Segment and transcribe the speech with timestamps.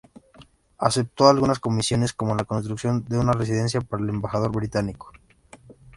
[0.79, 5.11] Aceptó algunas comisiones, como la construcción de una residencia para el embajador británico.